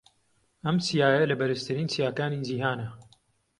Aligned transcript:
ئەم 0.65 0.77
چیایە 0.85 1.23
لە 1.31 1.35
بەرزترین 1.39 1.87
چیاکانی 1.93 2.43
جیھانە. 2.47 2.87